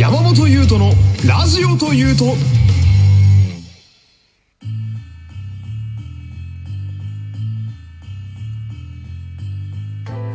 [0.00, 0.92] 山本優斗の
[1.28, 2.24] ラジオというと。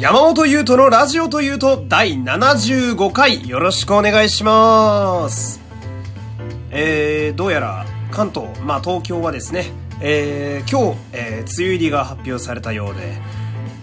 [0.00, 5.60] 山本優斗のラジオというと第75回よろしくお願いします。
[6.72, 9.66] えー、どうやら関東、まあ東京はですね、
[10.00, 13.16] えー、今日、えー、梅雨入りが発表されたようで、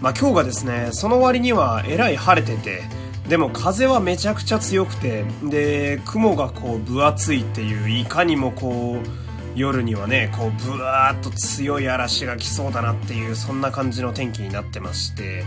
[0.02, 2.99] まあ今日がですね、その割にはえらい晴れてて、
[3.30, 9.08] でも風はめちゃくちゃ強くて、で、雲がこう分厚いっていう、いかにもこう、
[9.54, 15.44] 夜にはね、こう、ブワーっと強い嵐が来そうだなっていう、そんな感じの天気になってまして、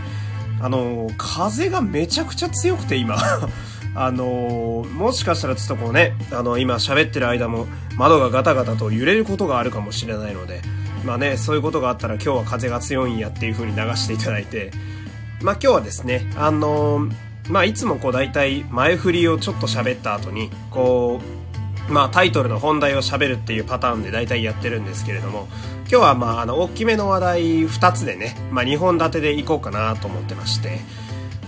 [0.62, 3.18] あの、風がめちゃくちゃ強くて今。
[3.96, 10.62] あのもしかしたらちょっとこうね、あの、今喋ってる間も窓がガタガタと揺れることがあるかもしれないので、
[11.04, 14.72] まあね、そういうことがあったら今日は風が強いんやっていう風に流していただいて、
[15.42, 17.08] まあ今日はですね、あの
[17.48, 21.20] まあいつもこう大体前振りをちょっと喋った後に、こ
[21.88, 25.48] う、まあタイトルの本題を喋るっていうパターンで大体やってるんですけれども、
[25.82, 30.80] 今日はまああの大きめの話題2つでね、まあ2本立てでいこうかなと思ってまして、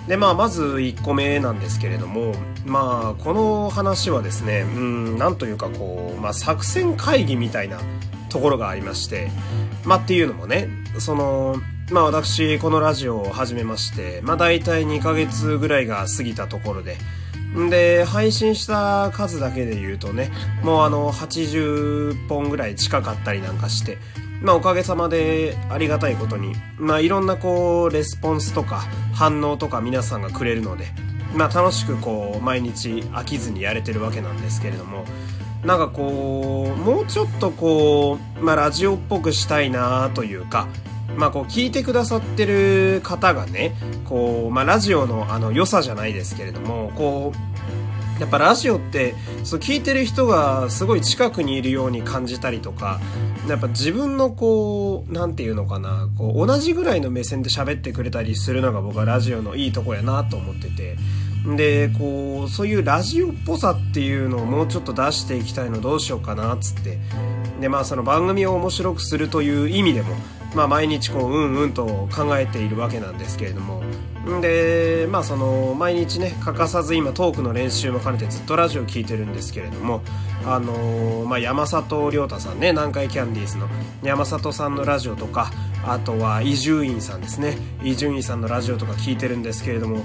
[0.07, 2.35] でまあまず1個目なんですけれども、
[2.67, 7.79] まあこの話はですね、うん、なんというかこう、まあ作戦会議みたいな
[8.29, 9.31] ところがありまして、
[9.85, 11.57] まあっていうのもね、その、
[11.93, 16.97] まあ私、このラジオを始めまして、まあ大体2ヶ月ぐらいが過ぎたところで、
[17.71, 20.33] で、配信した数だけで言うとね、
[20.65, 23.99] もうあの、80本ぐらい近かったりなんかして、
[24.43, 28.81] まあおかげさまでありがたいことに、まあいろんなこう、レスポンスとか
[29.15, 30.87] 反応とか皆さんがくれるので、
[31.37, 35.05] まあ楽しくこう、毎日飽きずにやれてるわけなんですけれども、
[35.65, 40.67] なんかこう、もうちょっとこう、まあラジオっぽくしたいなというか、
[41.17, 53.01] まあこう聞いてくださってる方がね、こう、まあラジオのあの良さじゃないですけれども、こう、やっぱラジオって、そう聞いてる人がすごい近くにいるように感じたりとか、
[53.49, 60.97] やっぱ自分のこう、なんていうのかな、こう同じぐらいの目線で喋ってくれたりするのが僕はラジオのいいとこやなと思ってて、
[61.55, 66.99] で、こう、そういうラジオっぽさっていうのをもうちょっと出していきたいのどうしようかな、っつって。
[67.61, 70.17] で、まあその番組を面白くするという意味でも、
[70.57, 73.83] まあ毎日こう、うんうんと考えているわけなんですけれども。
[74.41, 80.03] で、まあその、毎日ね、欠かさず今トークの練習も兼ねてずっとラジオ聞いてるんですけれども、
[80.47, 83.69] あのまあ山里亮太さんね、南海キャンディーズの
[84.03, 85.53] 山里さんのラジオとか、
[85.85, 87.59] あとは伊集院さんですね。
[87.85, 90.05] 伊集院さんのラジオとか聞いてるんですけれども、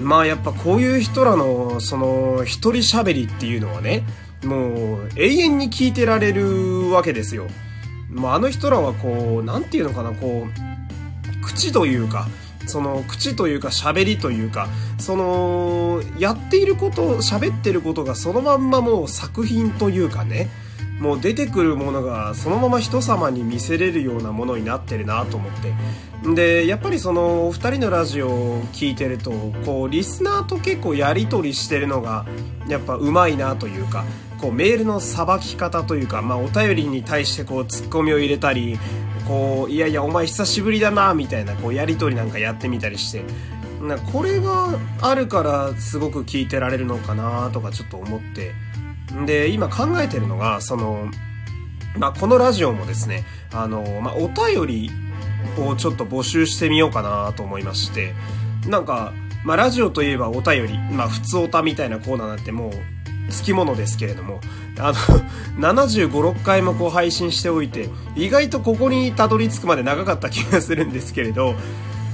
[0.00, 4.04] まあやっぱこういう人らのその一人喋りっていうのはね、
[4.42, 7.46] もう永遠に聞いてられるわけですよ。
[8.12, 12.28] まああの人らはこう、なんていうのかな、こう、口というか、
[12.66, 14.68] その口というか喋りというか、
[14.98, 20.48] その、やっていること、喋ってることがそのまんまもう作品というかね、
[21.00, 25.74] もう出てくるものがそのまま人様に見せれるようなものになってるなと思って。
[26.34, 29.32] で、やっぱりその、お二人のラジオを聞いてると、
[29.66, 32.24] こう、リスナーと結構やりとりしてるのが、
[32.68, 34.04] やっぱ上手いなというか、
[34.42, 38.78] こう、メールのさばき方というか、まあ、お便りに対してこう、ツッコミを入れたり、
[39.26, 43.24] こう、いやいや、お前久しぶりだな、みたいな、こう、やりとりなんかやってみたりして、
[43.80, 48.52] なこれがあるからすごく聞いてられるのかなとかちょっと思って、
[49.26, 51.08] で、今考えてるのが、その、
[51.96, 54.90] まあ、このラジオもですね、あの、まあ、お便り
[55.58, 58.14] をちょっと募集してみようかなと思いまして、
[58.66, 59.12] なんか、
[59.44, 62.72] まあ、ラジオといえばお便り、まあ、普通おたみたいなコーナーなんてもう、
[63.32, 64.40] つきものですけれども、
[64.78, 64.94] あの、
[65.58, 71.54] 75、6回もこう配信しておいて、意外とここにたどり着くまで長かった気がするんですけれど、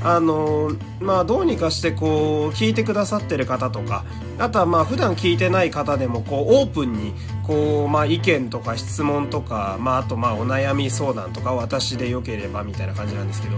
[0.03, 0.71] あの
[1.01, 4.05] まあどうにかしてこう聞いてくださってる方とか
[4.39, 7.15] あとはまあ普段聞いてない方でもこうオープンに
[7.45, 13.57] こうまあ意見とか質問とかまああとまあお悩み相談とか私でよければみたいな感じなんですけど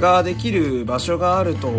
[0.00, 1.70] ができる場所があると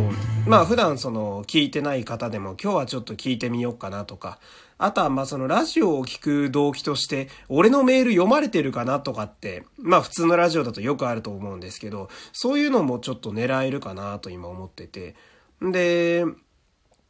[0.47, 4.39] まあ普段その聞いてない方でも今日はちょっと聞いてみようかなとか
[4.77, 15.15] あとはまあそのラジオを聞く動機として、俺のメール読まれてるかなとかって、まあ普通のラジオだとよくあると思うんですけど、そういうのもちょっと狙えるかなと今思ってて。
[15.61, 16.25] で、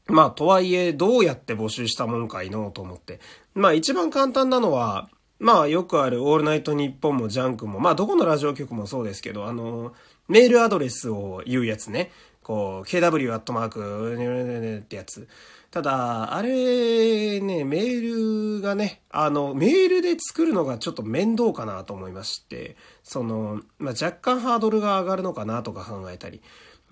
[0.08, 3.20] まあとはいえどうやって募集したもんかいのと思って。
[3.56, 5.10] まあ一番簡単なのは、
[5.40, 9.94] まあよくあるオールナイトニッポンもジャンクも、まあどこのラジオ局もそうですけど、あの、
[10.28, 12.12] メールアドレスを言うやつね。
[12.46, 15.28] こう、kw アットマーク、ってやつ。
[15.72, 26.44] ただ、あれね、メールがね、あの、メールで作るのがちょっと面倒かなと思いまして、その、まあ、若干ハードルが上がるのかなとか考えたり。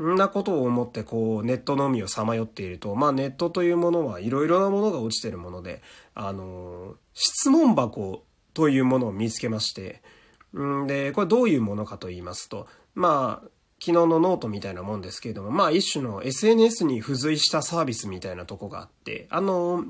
[0.01, 5.83] んなことを思ってこうネットの海をさまよっていると、まあネットというものはいろいろなものが落ちてるもので、
[6.15, 8.23] あの、質問箱
[8.55, 10.01] というものを見つけまして、
[10.57, 12.65] んで、これどういうものかと言いますと、
[12.95, 13.49] まあ、
[13.83, 19.83] 昨日のノートみたいなもんですけれども、まあ一種の SNS に付随したサービスみたいなとこがあって、あの、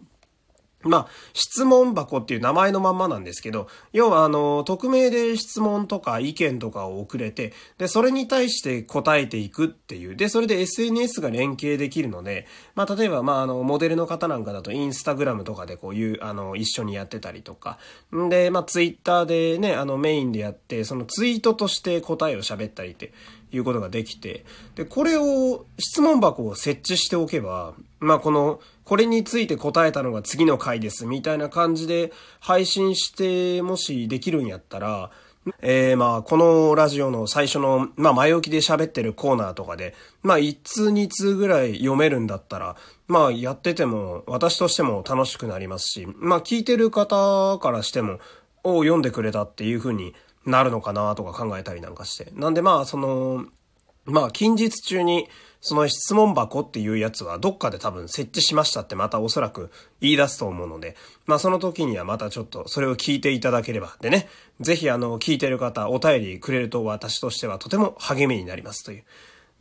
[0.82, 10.16] まあ、質問箱っていう名前のまんまなんですけど、要はあの、匿名で質問とか意見とかを送れて、で、それに対して答えていくっていう。
[10.16, 17.78] で、それで SNS が連携できるので、まあ、例えば、まあ、あの、モデルの方なんかだとインスタグラムとかでこういう、あの、一緒にやってたりとか。
[18.14, 23.14] んで、まあ、ツイッターでね、あの、メインでやって、そのツイートとして答えを喋ったりって
[23.56, 24.46] いうことができて、
[24.76, 35.12] で、これを、質問箱を設置しておけば、まあ、この、これについて答えたのが次の回ですみたいな感じで配信してもしできるんやったら、
[35.62, 42.78] えー、まあ、このラジオの最初の、まあ、前置きで喋ってるコーナーとかで、まあ、1通2通ぐらい読めるんだったら、
[43.08, 48.20] まあ、やってても、私としても楽しくなりますし、まあ、聞いてる方からしても、
[48.64, 50.14] お読んでくれたっていう風に
[50.46, 52.32] なるのかなとか考えたりなんかして。
[52.34, 53.46] なんでまあ、その、
[54.06, 55.28] まあ、近日中に、
[55.64, 63.96] その質問箱っていうやつはどっかで多分設置しましたってまたおそらく言い出すと思うので、まあその時にはまたちょっとそれを聞いていただければ。
[64.02, 64.28] でね、
[64.60, 69.04] ぜひあの聞いてる方お便りくれると私としてはとても励みになりますという。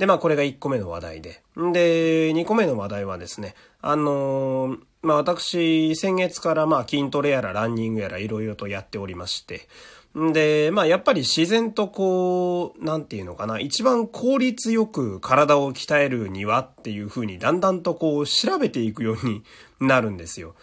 [0.03, 1.43] で、まあこれが1個目の話題で。
[1.55, 9.69] で、2個目の話題はですね、あのー、まあ私先月からまあ筋トレやらランニングやら色々とやっておりまして、
[10.33, 19.45] で、まあやっぱり自然とこう、なんていうのかな、一番効率よく体を鍛えるにはっていう風にだんだんとこう調べていくように
[19.79, 20.57] なるんですよ。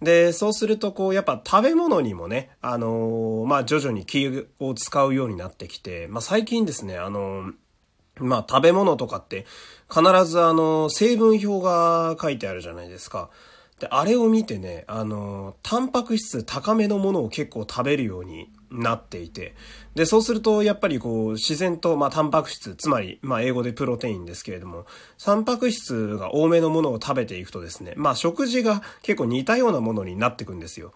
[0.00, 7.52] で、そうするとこう、やっぱ食べ物にもね、あのー、まあ徐々に気を使うようになってきて、まあ最近ですね、あのー、
[8.18, 9.46] まあ食べ物とかって
[9.88, 13.30] 必ずあの、成分表が書いてあるじゃないですか。
[13.78, 19.54] で、あれを見てね、あの、タンパク質高めのものを結構食べるようになっていて、
[19.94, 24.86] で、そうすると、やっぱりこう、自然と、まあ、タンパク質、つまり、まあ、英語でプロテインですけれども、
[25.22, 30.92] タンパク質が多めのものを食べていくとですね、まあ、食事が結構似たようなものになってくんですよ。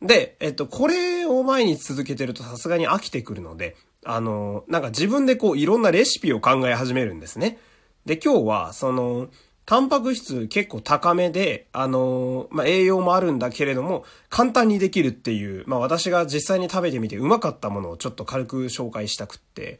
[0.00, 7.58] で、えっと、これを毎日続けてるとさすがに飽きてくるので、あの、なんか自分でこう、いろんなレシピを考え始めるんですね。
[8.04, 9.28] で、今日は、その、
[9.64, 19.78] タンパク質結構高めで、あの、まあ、栄養もあるんだけれども、簡単にできるっていう、まあ、私が実際に食べてみてうまかったものをちょっと軽く紹介したくって。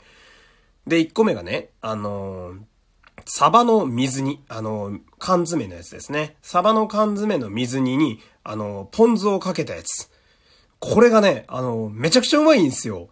[0.87, 2.55] で、1個目がね、あの、
[3.25, 6.37] サバの水煮、あの、缶詰のやつですね。
[6.43, 10.11] サバの缶詰の水煮に、あのポン酢をかけたやつ。
[10.81, 13.09] これがね、あのめちゃくちゃうまいんですよ。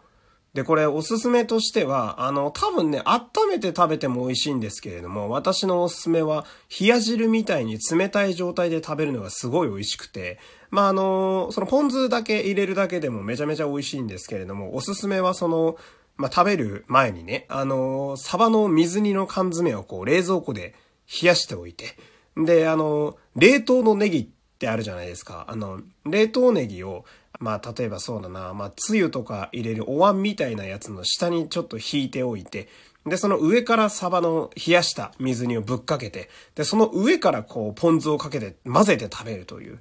[0.55, 6.44] で、これおすすめとしては、あの、多分ね、温めて食べても美味しいんですけれども、私のおすすめは、
[6.81, 15.76] 冷や汁みたいに冷たい状態で食べるのがすごい美味しくて、まあ、あの、そのポン酢だけ入れるだけでもめちゃめちゃ美味しいんですけれども、おすすめはその、
[16.17, 20.75] まあ、食べる前にね、あの、サバの水煮の缶詰をこう、冷蔵庫で
[21.23, 21.97] 冷やしておいて、
[22.37, 25.46] で、あの、冷凍のネギってあるじゃないですか。
[25.48, 27.06] あの、冷凍ネギを
[27.38, 32.68] まあ、例えばそうだな、まあ、つゆとか入れるお椀みたいなやつの下にちょっと引いておいて、
[33.06, 39.80] で、その上からサバの冷やした水煮をぶっかけて、で、その上からこう、ポン酢をかけて混ぜて食べるという。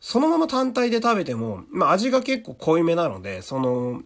[0.00, 4.02] そのまま単体で食べても、まあ、味が結構濃いめなので、その、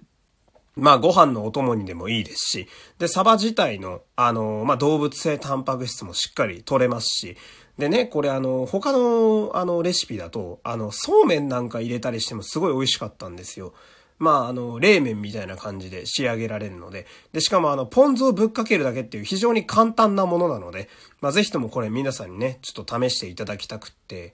[0.76, 2.68] まあご飯のお供にでもいいですし、
[2.98, 7.36] で、サバ自体の、あの、まあ動物性タンパク質もしっかり取れますし、
[7.78, 13.74] でね、これあの、他のあのレシピだと、あの、そうめんなんか入れたりしてもすごい美味しかったんですよ。
[14.18, 20.88] まあ、あの、冷麺みたいな感じで仕上げられるので、で、しかもあの、ポン酢をぶっかけるだけっていう非常に簡単なものなので、
[21.20, 24.32] まあ、ぜひともこれ皆さんにね、ちょっと試していただきたくって、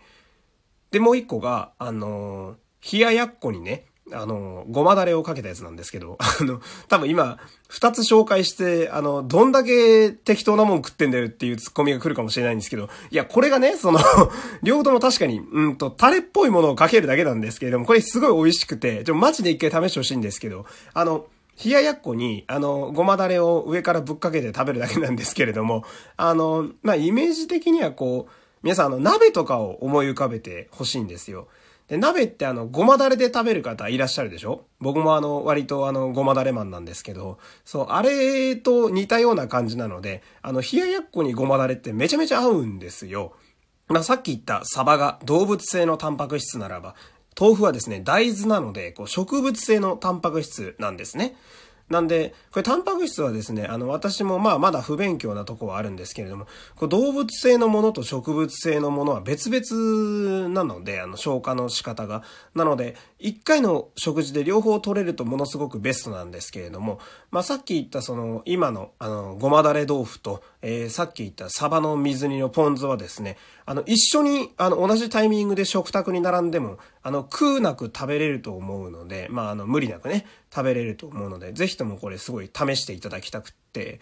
[0.92, 2.56] で、もう一個が、あの、
[2.92, 7.38] 冷ややっこにね、あの、ごまだれをかけたやつなんですけど、 あの、多分今、
[7.68, 13.98] 二つ紹介して、あの、どんだけ適当なもん食ってんだよっていうツッコミが来るかもしれないんですけど、いや、これがね、その
[14.62, 21.26] 両方とも確かに、うんと、タレっぽいものをかけるだけなんですけれども、これすごい美味しくて、ちょ、マジで一回試してほしいんですけど、あの、
[21.62, 25.84] 冷ややっこに、あの、ごまだれを上からぶっかけて食べるだけなんですけれども、
[26.16, 31.48] あの、まあ、イメージ的にはこう、皆さんあの、鍋とかを思い浮かべてほしいんですよ。
[31.92, 34.64] で、鍋ってあの、ごまだれで食べる方いらっしゃるでしょ？
[34.80, 43.34] 僕もあの、割とあの、ごまだれマンなんですけど、そう、あれと似たような感じなので、あの、冷ややっこにごまだれってめちゃめちゃ合うんですよ。
[43.88, 46.94] まあ、さっき言ったサバが動物性のタンパク質ならば、
[47.38, 51.36] 豆腐はですね、大豆なので、こう、植物性のタンパク質なんですね。
[51.92, 62.22] なんで、これタンパク質はですね、あの、私もまあまだ不勉強なとこはあるんですけれども、これ動物性のものと植物性のものは別々なので、あの、消化の仕方が。
[62.54, 66.98] なので、一回の食事で両方取れるとものすごくベストなんですけれども、
[67.30, 84.00] まあさっき言ったその、今の、あの、ごまだれ豆腐と、えー、さっき言ったサバの水煮のポン酢はですね、あの、一緒に、あの、同じタイミングで食卓に並んでも、あの、食うなく食べれると思うので、まあ、あの、無理なくね、食べれると思うので、ぜひともこれすごい試していただきたくって、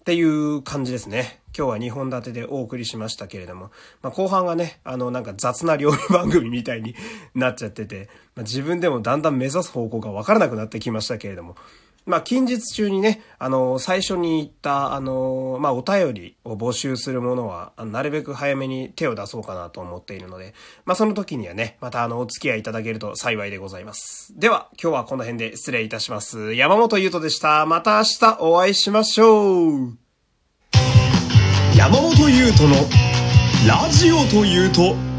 [0.00, 1.40] っていう感じですね。
[1.56, 3.70] 今日は2本立てでお送りしましたけれども、
[4.00, 6.94] まあ、後半がね、あの、なんか雑な料理番組みたいに
[7.34, 11.56] なっちゃってて、まあ、自分でもだんだん目指す方向がわからなくなってきましたけれども、
[12.06, 20.54] まあ、近日中にね、あの、最初に言った、あの、まあ、お便りを募集するものは、なるべく早めに手を出そうかなと思っているので、
[20.84, 24.32] まあ、その時にはね、またあの、お付き合いいただけると幸いでございます。
[24.38, 26.54] では、今日はこの辺で失礼いたします。
[26.54, 27.66] 山本優斗でした。
[27.66, 29.96] また明日お会いしましょう。
[31.76, 32.76] 山本優斗の
[33.68, 35.09] ラジオというと、